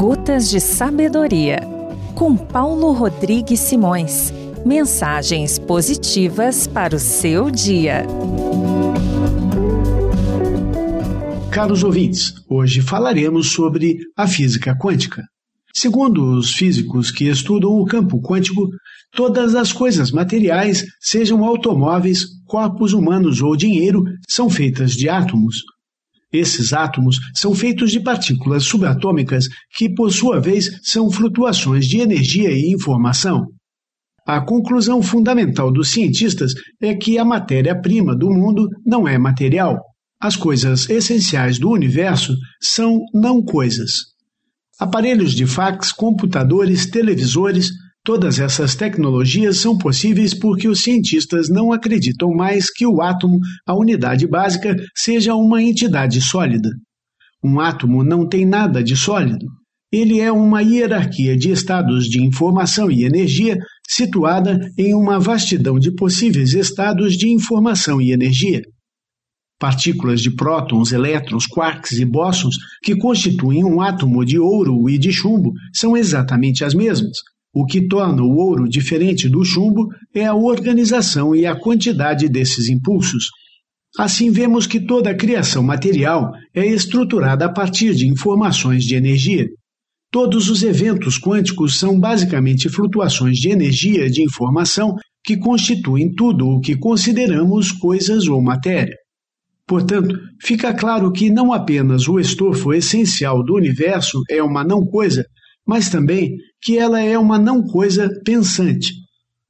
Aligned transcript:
Gotas 0.00 0.48
de 0.48 0.60
Sabedoria, 0.60 1.60
com 2.14 2.34
Paulo 2.34 2.90
Rodrigues 2.92 3.60
Simões. 3.60 4.32
Mensagens 4.64 5.58
positivas 5.58 6.66
para 6.66 6.96
o 6.96 6.98
seu 6.98 7.50
dia. 7.50 8.06
Caros 11.52 11.84
ouvintes, 11.84 12.32
hoje 12.48 12.80
falaremos 12.80 13.48
sobre 13.48 13.98
a 14.16 14.26
física 14.26 14.74
quântica. 14.74 15.22
Segundo 15.74 16.38
os 16.38 16.54
físicos 16.54 17.10
que 17.10 17.28
estudam 17.28 17.70
o 17.72 17.84
campo 17.84 18.22
quântico, 18.22 18.70
todas 19.12 19.54
as 19.54 19.70
coisas 19.70 20.10
materiais, 20.10 20.82
sejam 20.98 21.44
automóveis, 21.44 22.24
corpos 22.46 22.94
humanos 22.94 23.42
ou 23.42 23.54
dinheiro, 23.54 24.02
são 24.26 24.48
feitas 24.48 24.92
de 24.92 25.10
átomos, 25.10 25.56
esses 26.32 26.72
átomos 26.72 27.18
são 27.34 27.54
feitos 27.54 27.90
de 27.90 28.00
partículas 28.00 28.64
subatômicas 28.64 29.46
que, 29.76 29.92
por 29.92 30.12
sua 30.12 30.40
vez, 30.40 30.80
são 30.82 31.10
flutuações 31.10 31.86
de 31.86 31.98
energia 31.98 32.50
e 32.50 32.72
informação. 32.72 33.46
A 34.26 34.40
conclusão 34.40 35.02
fundamental 35.02 35.72
dos 35.72 35.90
cientistas 35.90 36.52
é 36.80 36.94
que 36.94 37.18
a 37.18 37.24
matéria-prima 37.24 38.14
do 38.14 38.30
mundo 38.30 38.68
não 38.86 39.08
é 39.08 39.18
material. 39.18 39.78
As 40.20 40.36
coisas 40.36 40.88
essenciais 40.88 41.58
do 41.58 41.70
universo 41.70 42.36
são 42.60 43.00
não 43.12 43.42
coisas. 43.42 43.92
Aparelhos 44.78 45.32
de 45.32 45.46
fax, 45.46 45.90
computadores, 45.92 46.86
televisores, 46.86 47.70
Todas 48.02 48.38
essas 48.38 48.74
tecnologias 48.74 49.58
são 49.58 49.76
possíveis 49.76 50.32
porque 50.32 50.66
os 50.66 50.82
cientistas 50.82 51.50
não 51.50 51.70
acreditam 51.70 52.30
mais 52.30 52.70
que 52.70 52.86
o 52.86 53.02
átomo, 53.02 53.38
a 53.66 53.74
unidade 53.74 54.26
básica, 54.26 54.74
seja 54.96 55.34
uma 55.34 55.62
entidade 55.62 56.18
sólida. 56.20 56.70
Um 57.44 57.60
átomo 57.60 58.02
não 58.02 58.26
tem 58.26 58.46
nada 58.46 58.82
de 58.82 58.96
sólido. 58.96 59.46
Ele 59.92 60.18
é 60.18 60.32
uma 60.32 60.62
hierarquia 60.62 61.36
de 61.36 61.50
estados 61.50 62.06
de 62.06 62.24
informação 62.24 62.90
e 62.90 63.04
energia 63.04 63.58
situada 63.86 64.58
em 64.78 64.94
uma 64.94 65.18
vastidão 65.18 65.78
de 65.78 65.94
possíveis 65.94 66.54
estados 66.54 67.16
de 67.18 67.28
informação 67.28 68.00
e 68.00 68.12
energia. 68.12 68.62
Partículas 69.58 70.22
de 70.22 70.34
prótons, 70.34 70.92
elétrons, 70.92 71.46
quarks 71.46 71.98
e 71.98 72.04
bósons, 72.06 72.56
que 72.82 72.96
constituem 72.96 73.62
um 73.62 73.82
átomo 73.82 74.24
de 74.24 74.38
ouro 74.38 74.88
e 74.88 74.96
de 74.96 75.12
chumbo, 75.12 75.52
são 75.74 75.94
exatamente 75.96 76.64
as 76.64 76.72
mesmas, 76.72 77.18
o 77.52 77.66
que 77.66 77.86
torna 77.88 78.22
o 78.22 78.36
ouro 78.36 78.68
diferente 78.68 79.28
do 79.28 79.44
chumbo 79.44 79.88
é 80.14 80.24
a 80.24 80.34
organização 80.34 81.34
e 81.34 81.44
a 81.46 81.54
quantidade 81.54 82.28
desses 82.28 82.68
impulsos. 82.68 83.26
Assim, 83.98 84.30
vemos 84.30 84.66
que 84.66 84.78
toda 84.78 85.10
a 85.10 85.16
criação 85.16 85.62
material 85.62 86.32
é 86.54 86.64
estruturada 86.64 87.46
a 87.46 87.52
partir 87.52 87.94
de 87.94 88.06
informações 88.06 88.84
de 88.84 88.94
energia. 88.94 89.48
Todos 90.12 90.48
os 90.48 90.62
eventos 90.62 91.18
quânticos 91.18 91.78
são 91.78 91.98
basicamente 91.98 92.68
flutuações 92.68 93.38
de 93.38 93.50
energia 93.50 94.08
de 94.08 94.22
informação 94.22 94.94
que 95.24 95.36
constituem 95.36 96.12
tudo 96.14 96.48
o 96.48 96.60
que 96.60 96.76
consideramos 96.76 97.72
coisas 97.72 98.28
ou 98.28 98.40
matéria. 98.40 98.94
Portanto, 99.66 100.16
fica 100.42 100.74
claro 100.74 101.12
que 101.12 101.30
não 101.30 101.52
apenas 101.52 102.08
o 102.08 102.18
estofo 102.18 102.72
essencial 102.72 103.44
do 103.44 103.54
universo 103.54 104.20
é 104.28 104.42
uma 104.42 104.64
não 104.64 104.84
coisa, 104.84 105.24
mas 105.70 105.88
também 105.88 106.36
que 106.60 106.76
ela 106.76 107.00
é 107.00 107.16
uma 107.16 107.38
não 107.38 107.62
coisa 107.62 108.10
pensante. 108.24 108.92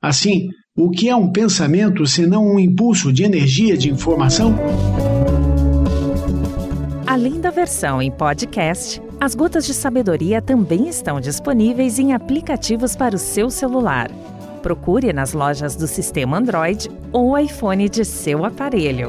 Assim, 0.03 0.49
o 0.77 0.91
que 0.91 1.09
é 1.09 1.17
um 1.17 1.33
pensamento 1.33 2.07
senão 2.07 2.47
um 2.47 2.61
impulso 2.61 3.11
de 3.11 3.25
energia 3.25 3.75
de 3.75 3.89
informação? 3.89 4.55
Além 7.07 7.41
da 7.41 7.49
versão 7.51 8.03
em 8.03 8.11
podcast, 8.11 9.01
as 9.19 9.35
Gotas 9.35 9.65
de 9.65 9.73
Sabedoria 9.73 10.43
também 10.43 10.91
estão 10.91 11.23
disponíveis 11.23 11.99
em 11.99 12.13
aplicativos 12.13 12.95
para 12.95 13.17
o 13.17 13.19
seu 13.19 13.49
celular. 13.49 14.11
Procure 14.63 15.15
nas 15.15 15.33
lojas 15.33 15.75
do 15.75 15.87
sistema 15.87 16.37
Android 16.37 16.91
ou 17.15 17.39
iPhone 17.39 17.89
de 17.89 18.05
seu 18.05 18.45
aparelho. 18.45 19.09